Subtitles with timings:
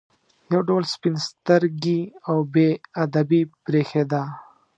[0.53, 2.69] یو ډول سپین سترګي او بې
[3.03, 4.23] ادبي برېښېده.